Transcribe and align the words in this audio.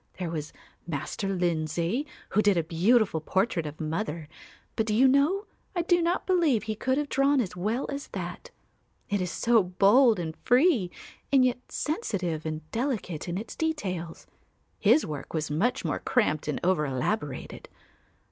There 0.17 0.31
was 0.31 0.51
Master 0.87 1.29
Lindsay, 1.29 2.07
who 2.29 2.41
did 2.41 2.57
a 2.57 2.63
beautiful 2.63 3.21
portrait 3.21 3.67
of 3.67 3.79
mother, 3.79 4.27
but 4.75 4.87
do 4.87 4.95
you 4.95 5.07
know 5.07 5.45
I 5.75 5.83
do 5.83 6.01
not 6.01 6.25
believe 6.25 6.63
he 6.63 6.73
could 6.73 6.97
have 6.97 7.07
drawn 7.07 7.39
as 7.39 7.55
well 7.55 7.85
as 7.91 8.07
that; 8.07 8.49
it 9.11 9.21
is 9.21 9.29
so 9.29 9.61
bold 9.61 10.17
and 10.17 10.35
free 10.37 10.89
and 11.31 11.45
yet 11.45 11.59
sensitive 11.71 12.47
and 12.47 12.67
delicate 12.71 13.29
in 13.29 13.37
its 13.37 13.55
details. 13.55 14.25
His 14.79 15.05
work 15.05 15.35
was 15.35 15.51
much 15.51 15.85
more 15.85 15.99
cramped 15.99 16.47
and 16.47 16.59
over 16.63 16.87
elaborated. 16.87 17.69